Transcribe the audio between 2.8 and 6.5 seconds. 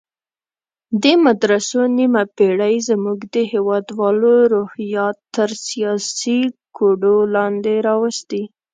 زموږ د هېوادوالو روحیات تر سیاسي